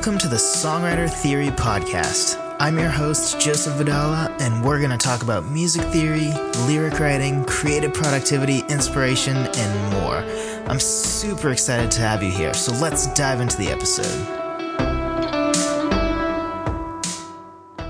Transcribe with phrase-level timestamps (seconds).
[0.00, 2.56] Welcome to the Songwriter Theory Podcast.
[2.58, 6.32] I'm your host, Joseph Vidala, and we're going to talk about music theory,
[6.66, 10.24] lyric writing, creative productivity, inspiration, and more.
[10.70, 14.06] I'm super excited to have you here, so let's dive into the episode.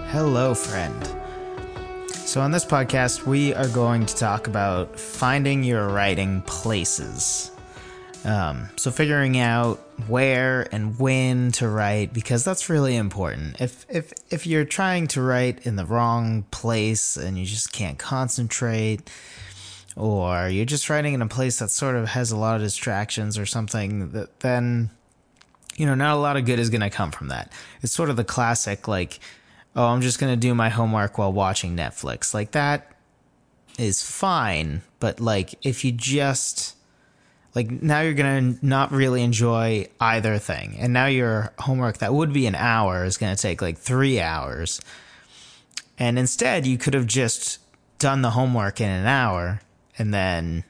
[0.09, 1.17] Hello, friend.
[2.11, 7.53] So, on this podcast, we are going to talk about finding your writing places.
[8.25, 13.61] Um, so figuring out where and when to write because that's really important.
[13.61, 17.99] If if if you're trying to write in the wrong place and you just can't
[17.99, 19.11] concentrate,
[19.97, 23.39] or you're just writing in a place that sort of has a lot of distractions
[23.39, 24.91] or something, that then
[25.77, 27.51] you know not a lot of good is going to come from that.
[27.83, 29.19] It's sort of the classic like,
[29.75, 32.35] oh, I'm just going to do my homework while watching Netflix.
[32.35, 32.93] Like that
[33.79, 36.77] is fine, but like if you just
[37.55, 40.77] like now you're gonna not really enjoy either thing.
[40.79, 44.81] And now your homework that would be an hour is gonna take like three hours.
[45.99, 47.59] And instead you could have just
[47.99, 49.61] done the homework in an hour
[49.99, 50.65] and then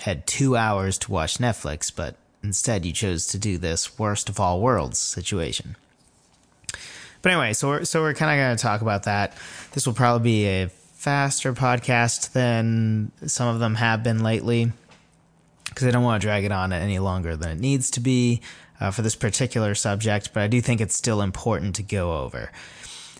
[0.00, 4.38] had two hours to watch netflix but instead you chose to do this worst of
[4.38, 5.76] all worlds situation.
[7.22, 9.36] But anyway so we're, so we're kind of going to talk about that.
[9.72, 14.70] This will probably be a faster podcast than some of them have been lately
[15.80, 18.42] because I don't want to drag it on any longer than it needs to be
[18.80, 22.52] uh, for this particular subject, but I do think it's still important to go over.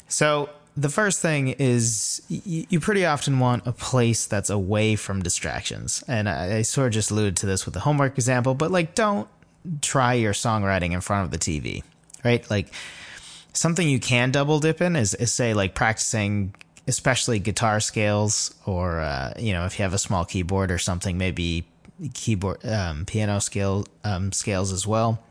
[0.08, 5.22] So, the first thing is y- you pretty often want a place that's away from
[5.22, 6.04] distractions.
[6.06, 8.94] And I, I sort of just alluded to this with the homework example, but like,
[8.94, 9.28] don't
[9.80, 11.82] try your songwriting in front of the TV,
[12.24, 12.48] right?
[12.50, 12.72] Like,
[13.52, 16.54] something you can double dip in is, is say, like, practicing
[16.88, 21.16] especially guitar scales or uh, you know if you have a small keyboard or something
[21.16, 21.64] maybe
[22.08, 25.22] keyboard um, piano scale um, scales as well.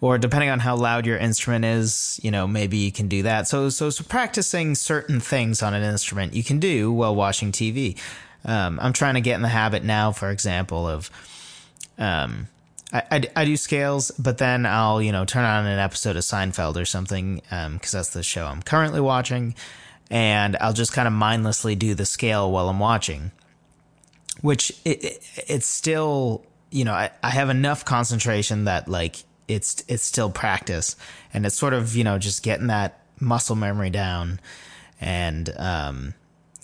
[0.00, 3.48] Or depending on how loud your instrument is you know maybe you can do that.
[3.48, 7.98] So so, so practicing certain things on an instrument you can do while watching tv
[8.44, 11.10] um, i'm trying to get in the habit now for example of
[11.98, 12.48] um,
[12.92, 16.22] I, I, I, do scales, but then I'll, you know, turn on an episode of
[16.22, 19.54] Seinfeld or something, because um, that's the show I'm currently watching,
[20.10, 23.32] and I'll just kind of mindlessly do the scale while I'm watching
[24.40, 29.16] which it, it, it's still you know I, I have enough concentration that like
[29.48, 30.94] it's it's still practice.
[31.34, 34.38] And it's sort of you know just getting that muscle memory down
[35.00, 36.14] and um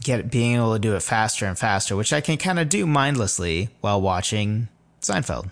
[0.02, 2.86] get being able to do it faster and faster which i can kind of do
[2.86, 4.68] mindlessly while watching
[5.00, 5.50] seinfeld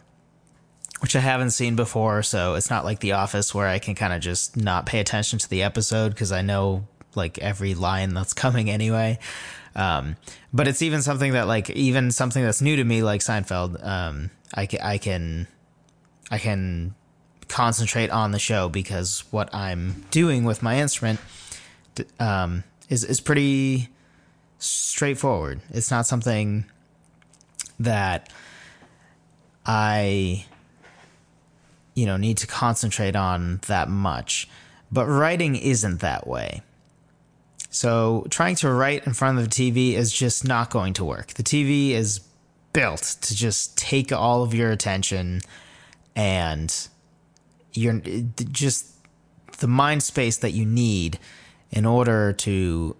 [1.00, 2.22] which i haven't seen before.
[2.22, 5.40] So it's not like the office where i can kind of just not pay attention
[5.40, 9.18] to the episode because i know like every line that's coming anyway
[9.74, 10.16] um,
[10.52, 13.84] but it's even something that like even something that's new to me, like Seinfeld.
[13.84, 15.46] Um, I can I can
[16.30, 16.94] I can
[17.48, 21.20] concentrate on the show because what I'm doing with my instrument
[22.20, 23.88] um, is is pretty
[24.58, 25.60] straightforward.
[25.70, 26.64] It's not something
[27.80, 28.32] that
[29.64, 30.46] I
[31.94, 34.48] you know need to concentrate on that much.
[34.90, 36.60] But writing isn't that way.
[37.72, 41.28] So trying to write in front of the TV is just not going to work.
[41.28, 42.20] The TV is
[42.72, 45.40] built to just take all of your attention
[46.14, 46.88] and
[47.72, 48.00] you're
[48.52, 48.94] just
[49.58, 51.18] the mind space that you need
[51.70, 52.94] in order to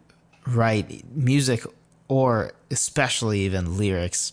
[0.46, 1.64] write music
[2.08, 4.32] or especially even lyrics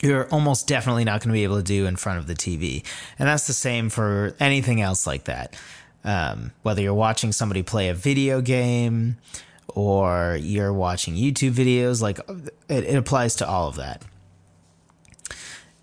[0.00, 2.84] you're almost definitely not going to be able to do in front of the TV.
[3.18, 5.56] And that's the same for anything else like that.
[6.04, 9.16] Um, whether you're watching somebody play a video game
[9.68, 12.20] or you're watching YouTube videos, like
[12.68, 14.02] it, it applies to all of that.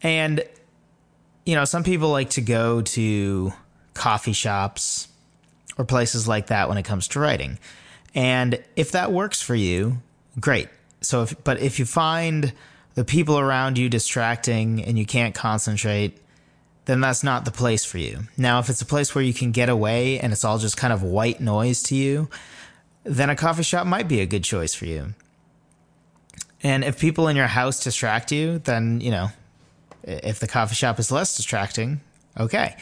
[0.01, 0.43] And,
[1.45, 3.53] you know, some people like to go to
[3.93, 5.07] coffee shops
[5.77, 7.59] or places like that when it comes to writing.
[8.13, 10.01] And if that works for you,
[10.39, 10.69] great.
[11.01, 12.53] So if, but if you find
[12.95, 16.17] the people around you distracting and you can't concentrate,
[16.85, 18.21] then that's not the place for you.
[18.37, 20.93] Now, if it's a place where you can get away and it's all just kind
[20.93, 22.29] of white noise to you,
[23.03, 25.13] then a coffee shop might be a good choice for you.
[26.61, 29.29] And if people in your house distract you, then, you know,
[30.03, 32.01] if the coffee shop is less distracting,
[32.39, 32.75] okay.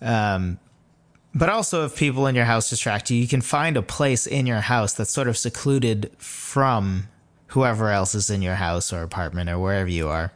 [0.00, 0.58] Um,
[1.34, 4.46] but also, if people in your house distract you, you can find a place in
[4.46, 7.08] your house that's sort of secluded from
[7.48, 10.32] whoever else is in your house or apartment or wherever you are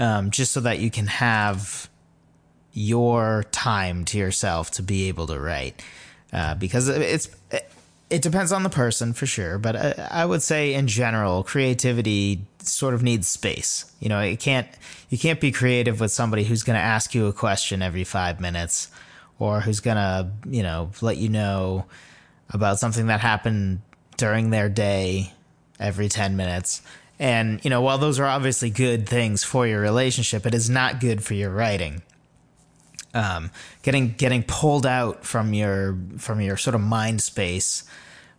[0.00, 1.88] um, just so that you can have
[2.72, 5.80] your time to yourself to be able to write.
[6.32, 7.28] Uh, because it's
[8.08, 12.44] it depends on the person for sure, but I, I, would say in general, creativity
[12.58, 13.90] sort of needs space.
[14.00, 14.68] You know, it can't
[15.10, 18.40] you can't be creative with somebody who's going to ask you a question every five
[18.40, 18.88] minutes,
[19.38, 21.86] or who's going to you know let you know
[22.50, 23.80] about something that happened
[24.16, 25.32] during their day
[25.78, 26.82] every ten minutes.
[27.20, 30.98] And you know, while those are obviously good things for your relationship, it is not
[30.98, 32.02] good for your writing
[33.14, 33.50] um,
[33.82, 37.84] getting getting pulled out from your from your sort of mind space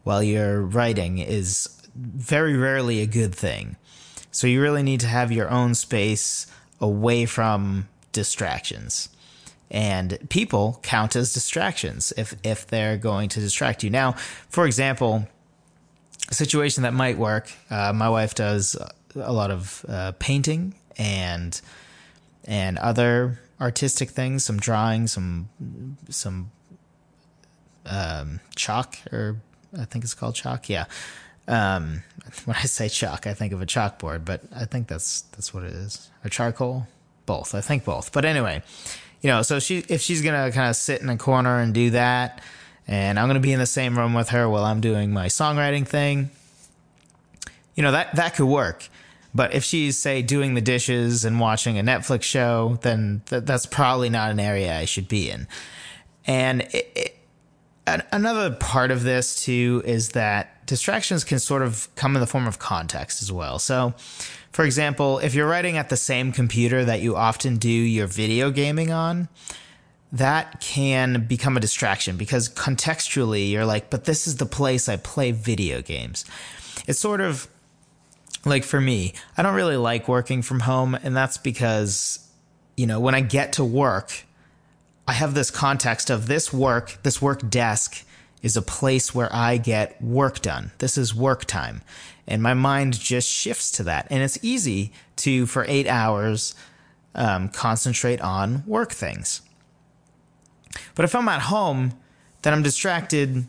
[0.04, 3.75] while you're writing is very rarely a good thing.
[4.31, 6.48] So you really need to have your own space
[6.80, 9.10] away from distractions.
[9.69, 13.89] And people count as distractions if if they're going to distract you.
[13.89, 14.13] Now,
[14.50, 15.27] for example,
[16.33, 17.51] situation that might work.
[17.69, 18.78] Uh, my wife does
[19.16, 21.60] a lot of uh, painting and
[22.45, 25.50] and other artistic things, some drawing, some
[26.10, 26.51] some
[27.86, 29.38] um, chalk, or
[29.78, 30.69] I think it's called chalk.
[30.69, 30.86] Yeah.
[31.48, 32.04] Um,
[32.45, 35.63] when I say chalk, I think of a chalkboard, but I think that's that's what
[35.63, 36.10] it is.
[36.24, 36.88] Or charcoal,
[37.25, 37.56] both.
[37.56, 38.12] I think both.
[38.12, 38.63] But anyway,
[39.22, 41.92] you know, so she if she's gonna kind of sit in a corner and do
[41.92, 42.42] that,
[42.91, 45.88] and I'm gonna be in the same room with her while I'm doing my songwriting
[45.88, 46.29] thing,
[47.73, 48.89] you know that that could work.
[49.33, 53.65] But if she's, say, doing the dishes and watching a Netflix show, then th- that's
[53.65, 55.47] probably not an area I should be in.
[56.25, 56.91] And it,
[57.88, 62.27] it, another part of this, too, is that distractions can sort of come in the
[62.27, 63.57] form of context as well.
[63.57, 63.93] So,
[64.51, 68.51] for example, if you're writing at the same computer that you often do your video
[68.51, 69.29] gaming on,
[70.12, 74.98] that can become a distraction because contextually you're like, but this is the place I
[74.98, 76.25] play video games.
[76.88, 77.48] It's sort of
[78.46, 80.96] like for me, I don't really like working from home.
[80.96, 82.28] And that's because,
[82.75, 84.25] you know, when I get to work,
[85.08, 88.06] I have this context of this work, this work desk
[88.42, 90.72] is a place where I get work done.
[90.80, 91.81] This is work time.
[92.28, 94.08] And my mind just shifts to that.
[94.10, 96.56] And it's easy to, for eight hours,
[97.13, 99.42] um, concentrate on work things.
[100.95, 101.94] But if I'm at home,
[102.41, 103.45] then I'm distracted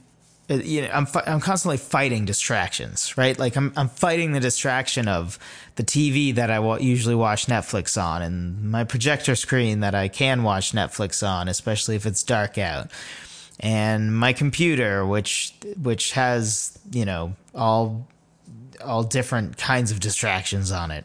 [0.50, 3.38] uh, you know, I'm I'm constantly fighting distractions, right?
[3.38, 5.38] Like I'm I'm fighting the distraction of
[5.76, 10.42] the TV that I usually watch Netflix on, and my projector screen that I can
[10.42, 12.90] watch Netflix on, especially if it's dark out,
[13.60, 18.08] and my computer, which which has you know all
[18.84, 21.04] all different kinds of distractions on it.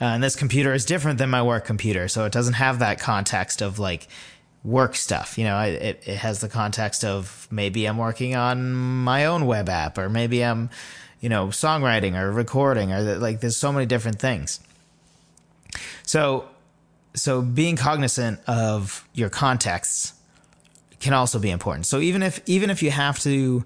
[0.00, 2.98] Uh, and this computer is different than my work computer, so it doesn't have that
[2.98, 4.08] context of like
[4.64, 5.38] work stuff.
[5.38, 9.68] You know, it, it has the context of maybe I'm working on my own web
[9.68, 10.70] app, or maybe I'm,
[11.20, 14.60] you know, songwriting or recording, or like there's so many different things.
[16.04, 16.48] So,
[17.14, 20.14] so being cognizant of your contexts
[21.00, 21.86] can also be important.
[21.86, 23.64] So even if even if you have to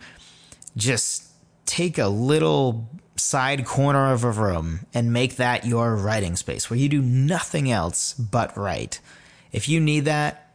[0.77, 1.25] just
[1.67, 6.79] take a little side corner of a room and make that your writing space where
[6.79, 9.01] you do nothing else but write.
[9.53, 10.46] If you need that,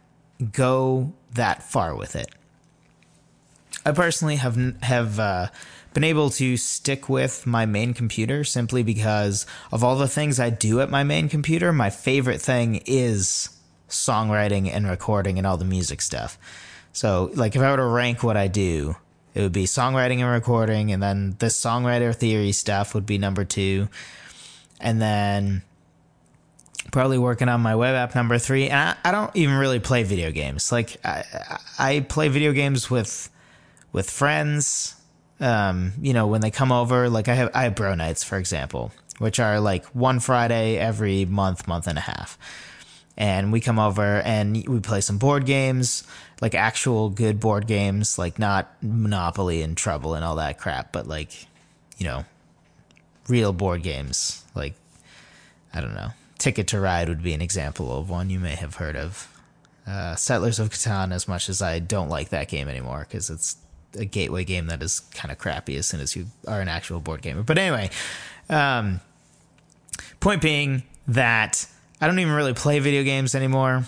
[0.50, 2.30] go that far with it.
[3.84, 5.48] I personally have have uh,
[5.94, 10.50] been able to stick with my main computer simply because of all the things I
[10.50, 11.72] do at my main computer.
[11.72, 13.50] My favorite thing is
[13.88, 16.38] songwriting and recording and all the music stuff.
[16.92, 18.96] So, like, if I were to rank what I do,
[19.34, 23.44] it would be songwriting and recording, and then the songwriter theory stuff would be number
[23.44, 23.88] two,
[24.80, 25.62] and then
[26.90, 28.68] probably working on my web app number three.
[28.68, 30.72] And I, I don't even really play video games.
[30.72, 31.24] Like I,
[31.78, 33.30] I play video games with
[33.92, 34.96] with friends.
[35.40, 38.38] Um, you know, when they come over, like I have I have bro nights, for
[38.38, 42.38] example, which are like one Friday every month, month and a half.
[43.16, 46.04] And we come over and we play some board games,
[46.40, 51.06] like actual good board games, like not Monopoly and Trouble and all that crap, but
[51.06, 51.46] like,
[51.98, 52.24] you know,
[53.28, 54.42] real board games.
[54.54, 54.74] Like,
[55.74, 56.12] I don't know
[56.42, 59.28] Ticket to Ride would be an example of one you may have heard of.
[59.86, 63.58] Uh, Settlers of Catan, as much as I don't like that game anymore because it's
[63.96, 66.98] a gateway game that is kind of crappy as soon as you are an actual
[66.98, 67.44] board gamer.
[67.44, 67.90] But anyway,
[68.50, 69.00] um,
[70.18, 71.64] point being that
[72.00, 73.84] I don't even really play video games anymore.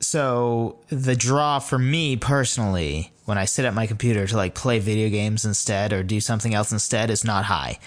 [0.00, 4.80] So the draw for me personally, when I sit at my computer to like play
[4.80, 7.78] video games instead or do something else instead, is not high.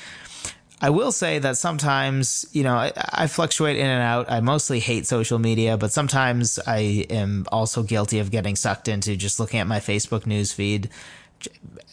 [0.80, 4.32] I will say that sometimes, you know, I, I, fluctuate in and out.
[4.32, 9.16] I mostly hate social media, but sometimes I am also guilty of getting sucked into
[9.16, 10.90] just looking at my Facebook news feed,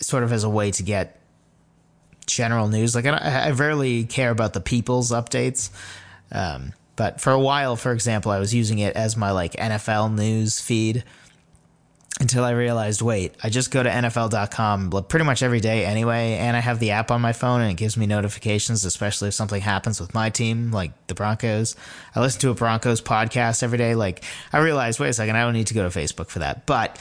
[0.00, 1.18] sort of as a way to get
[2.26, 2.94] general news.
[2.94, 5.70] Like, I, I rarely care about the people's updates.
[6.30, 10.14] Um, but for a while, for example, I was using it as my like NFL
[10.14, 11.04] news feed.
[12.20, 16.56] Until I realized, wait, I just go to NFL.com pretty much every day anyway, and
[16.56, 19.60] I have the app on my phone and it gives me notifications, especially if something
[19.60, 21.74] happens with my team, like the Broncos.
[22.14, 23.96] I listen to a Broncos podcast every day.
[23.96, 26.66] Like, I realized, wait a second, I don't need to go to Facebook for that.
[26.66, 27.00] But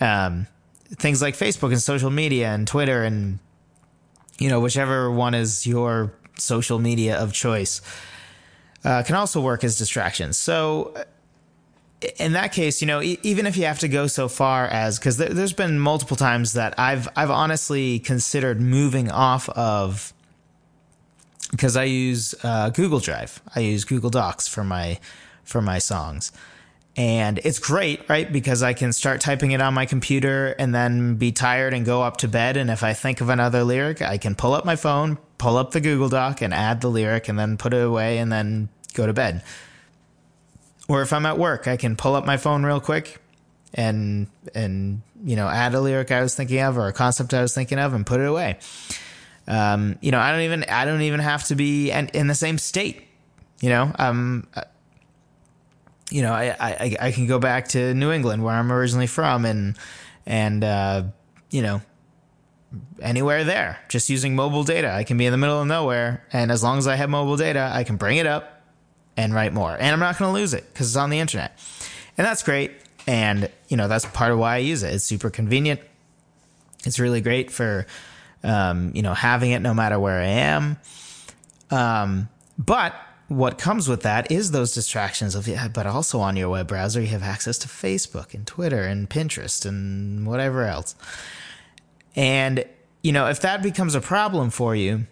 [0.00, 0.46] um,
[0.90, 3.40] things like Facebook and social media and Twitter and,
[4.38, 7.80] you know, whichever one is your social media of choice,
[8.84, 10.38] uh, can also work as distractions.
[10.38, 10.94] So,
[12.18, 14.98] in that case, you know, e- even if you have to go so far as
[14.98, 20.12] because th- there's been multiple times that I've I've honestly considered moving off of
[21.50, 24.98] because I use uh, Google Drive, I use Google Docs for my
[25.44, 26.32] for my songs,
[26.96, 28.30] and it's great, right?
[28.30, 32.02] Because I can start typing it on my computer and then be tired and go
[32.02, 34.76] up to bed, and if I think of another lyric, I can pull up my
[34.76, 38.18] phone, pull up the Google Doc, and add the lyric, and then put it away,
[38.18, 39.42] and then go to bed
[40.88, 43.20] or if I'm at work, I can pull up my phone real quick
[43.74, 47.42] and and you know add a lyric I was thinking of or a concept I
[47.42, 48.58] was thinking of and put it away.
[49.46, 52.34] Um, you know, I don't even I don't even have to be in, in the
[52.34, 53.02] same state.
[53.60, 54.46] You know, um,
[56.10, 59.44] you know, I, I I can go back to New England where I'm originally from
[59.44, 59.76] and
[60.26, 61.04] and uh,
[61.50, 61.82] you know
[63.00, 64.92] anywhere there just using mobile data.
[64.92, 67.36] I can be in the middle of nowhere and as long as I have mobile
[67.36, 68.53] data, I can bring it up
[69.16, 69.72] and write more.
[69.72, 71.58] And I'm not going to lose it because it's on the internet.
[72.16, 72.72] And that's great.
[73.06, 74.94] And, you know, that's part of why I use it.
[74.94, 75.80] It's super convenient.
[76.84, 77.86] It's really great for,
[78.42, 80.78] um, you know, having it no matter where I am.
[81.70, 82.28] Um,
[82.58, 82.94] but
[83.28, 87.00] what comes with that is those distractions of, yeah, but also on your web browser,
[87.00, 90.94] you have access to Facebook and Twitter and Pinterest and whatever else.
[92.14, 92.64] And,
[93.02, 95.06] you know, if that becomes a problem for you,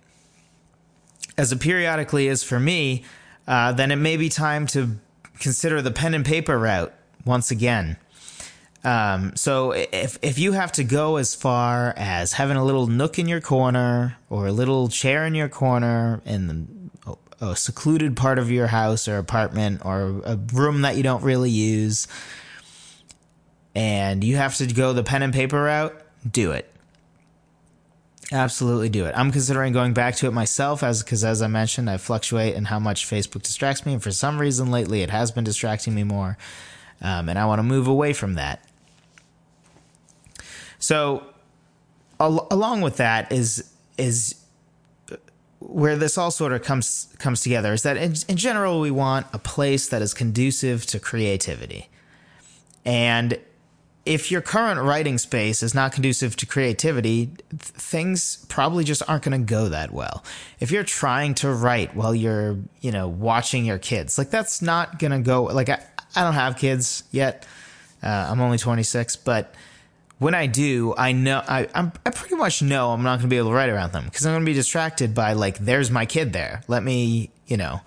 [1.38, 3.04] as it periodically is for me,
[3.46, 4.96] uh, then it may be time to
[5.38, 6.92] consider the pen and paper route
[7.24, 7.96] once again.
[8.84, 13.18] Um, so if if you have to go as far as having a little nook
[13.18, 16.90] in your corner or a little chair in your corner in
[17.40, 21.50] a secluded part of your house or apartment or a room that you don't really
[21.50, 22.08] use,
[23.74, 26.68] and you have to go the pen and paper route, do it.
[28.32, 29.12] Absolutely do it.
[29.14, 32.64] I'm considering going back to it myself as because as I mentioned, I fluctuate in
[32.64, 36.02] how much Facebook distracts me, and for some reason lately it has been distracting me
[36.02, 36.38] more,
[37.02, 38.64] um, and I want to move away from that.
[40.78, 41.26] So,
[42.18, 44.36] al- along with that is is
[45.58, 49.26] where this all sort of comes comes together is that in, in general we want
[49.34, 51.90] a place that is conducive to creativity,
[52.86, 53.38] and
[54.04, 59.40] if your current writing space is not conducive to creativity, things probably just aren't going
[59.40, 60.24] to go that well.
[60.58, 64.98] If you're trying to write while you're, you know, watching your kids, like that's not
[64.98, 65.44] going to go.
[65.44, 65.84] Like I,
[66.16, 67.46] I don't have kids yet.
[68.02, 69.54] Uh, I'm only 26, but
[70.18, 73.28] when I do, I know I I'm, i pretty much know I'm not going to
[73.28, 75.90] be able to write around them because I'm going to be distracted by like, there's
[75.90, 76.62] my kid there.
[76.66, 77.80] Let me, you know,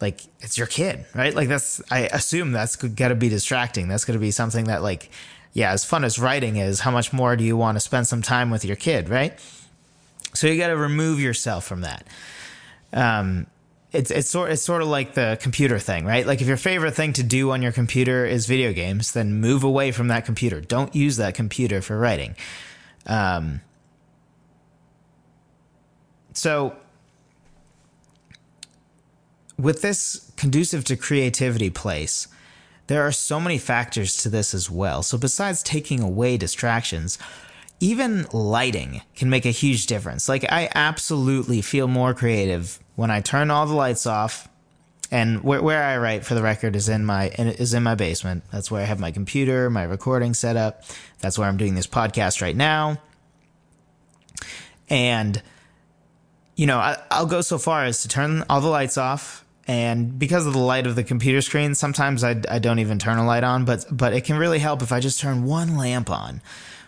[0.00, 1.34] like it's your kid, right?
[1.34, 3.88] Like that's I assume that's got to be distracting.
[3.88, 5.10] That's going to be something that like
[5.52, 8.22] yeah, as fun as writing is, how much more do you want to spend some
[8.22, 9.38] time with your kid, right?
[10.34, 12.06] So you got to remove yourself from that.
[12.92, 13.46] Um,
[13.92, 16.26] it's it's sort it's sort of like the computer thing, right?
[16.26, 19.62] Like if your favorite thing to do on your computer is video games, then move
[19.62, 20.60] away from that computer.
[20.60, 22.34] Don't use that computer for writing.
[23.06, 23.60] Um,
[26.32, 26.74] so
[29.58, 32.28] with this conducive to creativity place,
[32.86, 35.02] there are so many factors to this as well.
[35.02, 37.18] So, besides taking away distractions,
[37.80, 40.28] even lighting can make a huge difference.
[40.28, 44.48] Like, I absolutely feel more creative when I turn all the lights off.
[45.10, 48.42] And where, where I write, for the record, is in my is in my basement.
[48.50, 50.82] That's where I have my computer, my recording setup.
[51.20, 53.00] That's where I'm doing this podcast right now.
[54.88, 55.40] And
[56.56, 59.43] you know, I, I, will go so far as to turn all the lights off
[59.66, 63.18] and because of the light of the computer screen sometimes I, I don't even turn
[63.18, 66.10] a light on but but it can really help if i just turn one lamp
[66.10, 66.40] on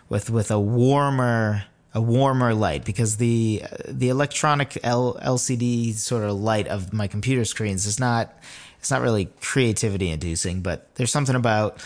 [0.09, 6.39] with with a warmer a warmer light because the the electronic L, lcd sort of
[6.39, 8.37] light of my computer screens is not
[8.79, 11.83] it's not really creativity inducing but there's something about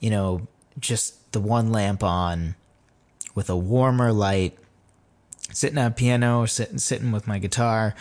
[0.00, 0.46] you know
[0.78, 2.54] just the one lamp on
[3.34, 4.58] with a warmer light
[5.52, 7.94] sitting at a piano or sitting sitting with my guitar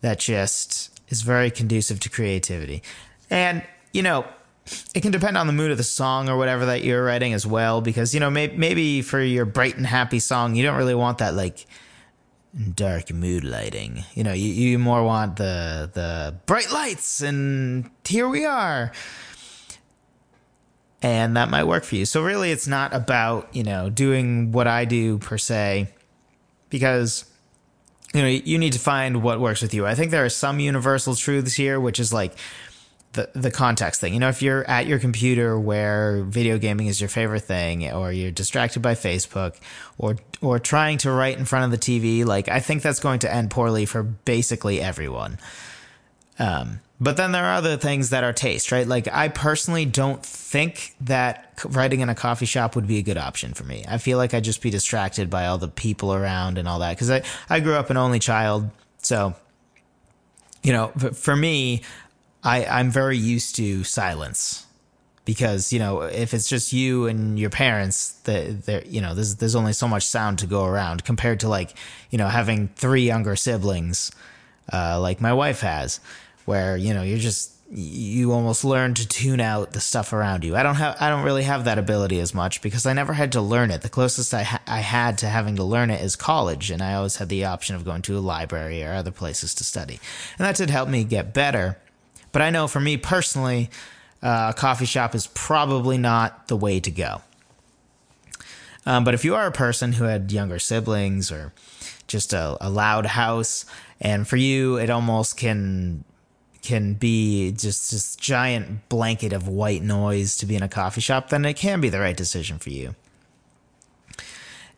[0.00, 2.82] that just is very conducive to creativity.
[3.30, 4.24] And, you know,
[4.94, 7.46] it can depend on the mood of the song or whatever that you're writing as
[7.46, 10.94] well, because, you know, may- maybe for your bright and happy song, you don't really
[10.94, 11.66] want that, like,
[12.74, 14.04] dark mood lighting.
[14.14, 18.92] You know, you, you more want the, the bright lights and here we are.
[21.02, 22.04] and that might work for you.
[22.04, 25.88] So really it's not about, you know, doing what I do per se
[26.70, 27.24] because
[28.16, 29.86] you know, you need to find what works with you.
[29.86, 32.32] I think there are some universal truths here, which is like
[33.12, 34.14] the the context thing.
[34.14, 38.12] You know, if you're at your computer where video gaming is your favorite thing, or
[38.12, 39.56] you're distracted by Facebook,
[39.98, 43.18] or or trying to write in front of the TV, like I think that's going
[43.20, 45.38] to end poorly for basically everyone.
[46.38, 48.86] Um, but then there are other things that are taste, right?
[48.86, 53.18] Like I personally don't think that writing in a coffee shop would be a good
[53.18, 53.84] option for me.
[53.86, 56.96] I feel like I'd just be distracted by all the people around and all that
[56.96, 59.34] because I I grew up an only child, so
[60.62, 61.82] you know, for me,
[62.42, 64.66] I I'm very used to silence
[65.26, 69.36] because you know if it's just you and your parents that there you know there's
[69.36, 71.74] there's only so much sound to go around compared to like
[72.10, 74.10] you know having three younger siblings
[74.72, 76.00] uh, like my wife has
[76.46, 80.54] where you know you're just you almost learn to tune out the stuff around you.
[80.54, 83.32] I don't have I don't really have that ability as much because I never had
[83.32, 83.82] to learn it.
[83.82, 86.94] The closest I ha- I had to having to learn it is college, and I
[86.94, 89.98] always had the option of going to a library or other places to study,
[90.38, 91.78] and that did help me get better.
[92.30, 93.70] But I know for me personally,
[94.22, 97.22] uh, a coffee shop is probably not the way to go.
[98.84, 101.52] Um, but if you are a person who had younger siblings or
[102.06, 103.66] just a, a loud house,
[104.00, 106.04] and for you it almost can
[106.66, 111.28] can be just this giant blanket of white noise to be in a coffee shop,
[111.28, 112.94] then it can be the right decision for you.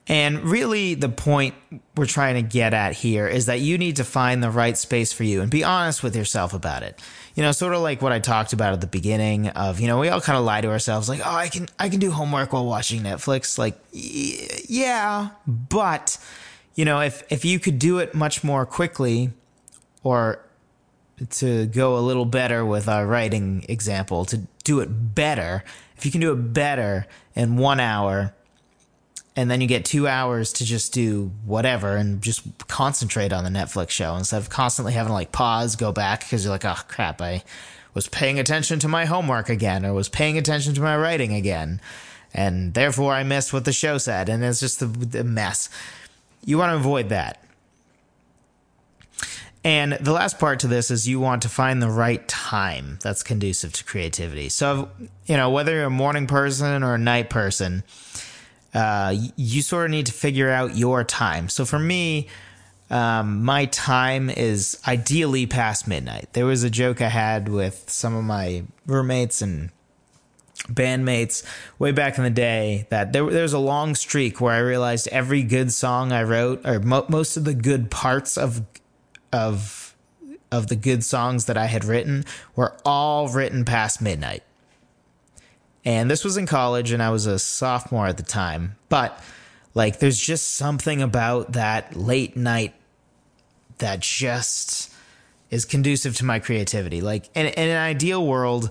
[0.07, 1.55] And really, the point
[1.95, 5.13] we're trying to get at here is that you need to find the right space
[5.13, 6.99] for you and be honest with yourself about it.
[7.35, 9.99] You know, sort of like what I talked about at the beginning of, you know,
[9.99, 12.55] we all kind of lie to ourselves like, "Oh, I can I can do homework
[12.55, 16.19] while watching Netflix." Like, yeah, but
[16.75, 19.31] you know, if if you could do it much more quickly
[20.03, 20.41] or
[21.31, 25.65] to go a little better with our writing example, to do it better,
[25.97, 28.35] if you can do it better in one hour,
[29.37, 33.51] and then you get two hours to just do whatever and just concentrate on the
[33.51, 36.81] Netflix show instead of constantly having to like pause, go back because you're like, oh
[36.89, 37.45] crap, I
[37.95, 41.81] was paying attention to my homework again or was paying attention to my writing again.
[42.35, 44.29] And therefore I missed what the show said.
[44.29, 44.87] And it's just a,
[45.25, 45.71] mess.
[46.45, 47.43] You want to avoid that.
[49.69, 53.23] And the last part to this is you want to find the right time that's
[53.23, 54.49] conducive to creativity.
[54.49, 54.89] So,
[55.27, 57.85] you know, whether you're a morning person or a night person,
[58.73, 61.51] uh, you sort of need to figure out your time.
[61.51, 62.29] So for me,
[62.89, 66.33] um, my time is ideally past midnight.
[66.33, 69.69] There was a joke I had with some of my roommates and
[70.65, 71.45] bandmates
[71.79, 75.09] way back in the day that there, there was a long streak where I realized
[75.09, 78.63] every good song I wrote, or mo- most of the good parts of
[79.33, 79.95] of
[80.51, 82.25] of the good songs that I had written
[82.57, 84.43] were all written past midnight.
[85.85, 88.77] And this was in college and I was a sophomore at the time.
[88.89, 89.23] But
[89.75, 92.75] like there's just something about that late night
[93.79, 94.93] that just
[95.51, 97.01] is conducive to my creativity.
[97.01, 98.71] Like in, in an ideal world,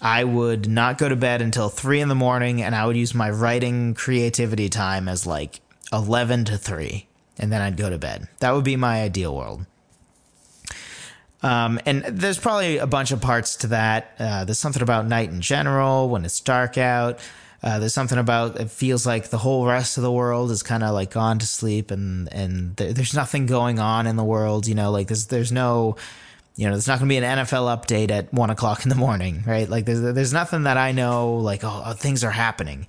[0.00, 3.14] I would not go to bed until three in the morning and I would use
[3.14, 5.60] my writing creativity time as like
[5.92, 7.06] 11 to 3
[7.38, 8.28] and then I'd go to bed.
[8.40, 9.66] That would be my ideal world.
[11.42, 14.14] Um, and there's probably a bunch of parts to that.
[14.18, 17.20] Uh, there's something about night in general when it's dark out.
[17.62, 20.82] Uh, there's something about it feels like the whole rest of the world is kind
[20.82, 24.66] of like gone to sleep and and th- there's nothing going on in the world.
[24.66, 25.96] You know, like there's there's no
[26.56, 28.94] you know, there's not going to be an NFL update at one o'clock in the
[28.94, 29.68] morning, right?
[29.68, 32.86] Like there's there's nothing that I know like oh, oh things are happening.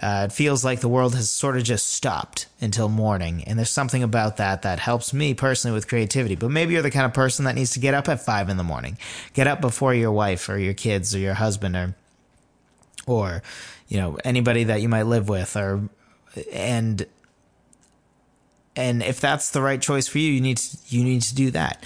[0.00, 3.42] Uh, it feels like the world has sort of just stopped until morning.
[3.44, 6.36] And there's something about that that helps me personally with creativity.
[6.36, 8.56] But maybe you're the kind of person that needs to get up at five in
[8.56, 8.96] the morning,
[9.34, 11.96] get up before your wife or your kids or your husband or,
[13.06, 13.42] or,
[13.88, 15.88] you know, anybody that you might live with or,
[16.52, 17.04] and,
[18.76, 21.50] and if that's the right choice for you, you need to, you need to do
[21.50, 21.82] that.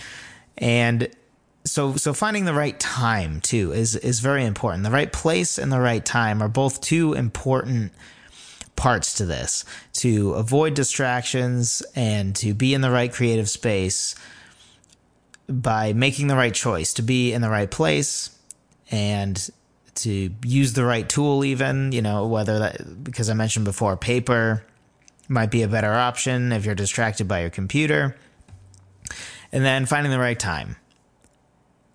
[0.58, 1.08] And
[1.64, 4.84] so so finding the right time too is is very important.
[4.84, 7.92] The right place and the right time are both two important
[8.76, 9.64] parts to this.
[9.94, 14.14] To avoid distractions and to be in the right creative space
[15.48, 18.30] by making the right choice, to be in the right place
[18.90, 19.50] and
[19.94, 24.64] to use the right tool even, you know, whether that because I mentioned before paper
[25.28, 28.16] might be a better option if you're distracted by your computer.
[29.52, 30.76] And then finding the right time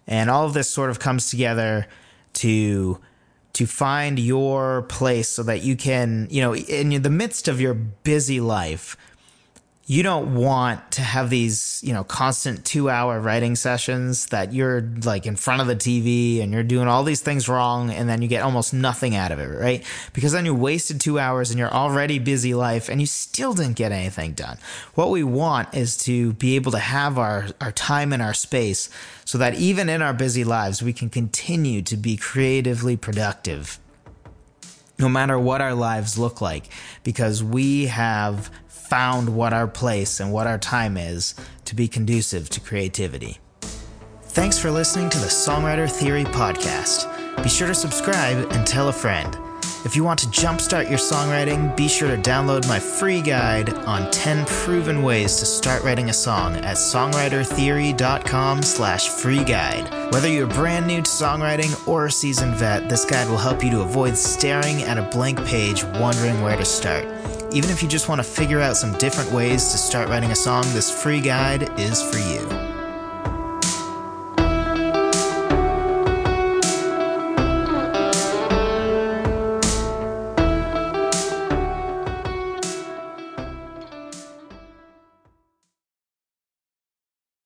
[0.07, 1.87] and all of this sort of comes together
[2.33, 2.99] to
[3.53, 7.73] to find your place so that you can you know in the midst of your
[7.73, 8.95] busy life
[9.89, 14.81] you don't want to have these, you know, constant two hour writing sessions that you're
[15.05, 18.21] like in front of the TV and you're doing all these things wrong and then
[18.21, 19.85] you get almost nothing out of it, right?
[20.11, 23.77] Because then you wasted two hours in your already busy life and you still didn't
[23.77, 24.57] get anything done.
[24.93, 28.89] What we want is to be able to have our, our time and our space
[29.23, 33.79] so that even in our busy lives, we can continue to be creatively productive
[34.99, 36.69] no matter what our lives look like
[37.03, 38.49] because we have
[38.89, 43.39] found what our place and what our time is to be conducive to creativity.
[44.21, 47.07] Thanks for listening to the Songwriter Theory Podcast.
[47.43, 49.35] Be sure to subscribe and tell a friend.
[49.85, 54.11] If you want to jumpstart your songwriting, be sure to download my free guide on
[54.11, 60.11] 10 proven ways to start writing a song at songwritertheory.com slash free guide.
[60.11, 63.69] Whether you're brand new to songwriting or a seasoned vet, this guide will help you
[63.71, 67.05] to avoid staring at a blank page wondering where to start.
[67.51, 70.35] Even if you just want to figure out some different ways to start writing a
[70.35, 72.66] song, this free guide is for you.